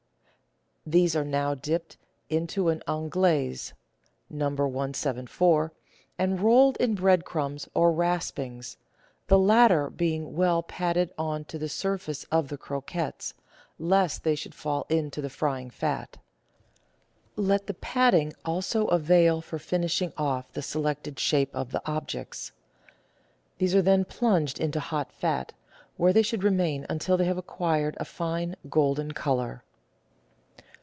[0.83, 1.95] These are now dipped
[2.27, 3.75] into an Anglaise
[4.31, 4.47] (No.
[4.49, 5.71] 174)
[6.17, 8.77] and rolled in bread crumbs or raspings,
[9.27, 13.35] the latter being well patted on to the surface of the croquettes,
[13.77, 16.17] lest they should fall into the frying fat.
[17.35, 22.53] Let the patting also avail for finishing off the selected shape of the objects.
[23.59, 25.53] These are then plunged into hot fat,
[25.95, 29.63] where they should remain until they have acquired a fine, golden colour.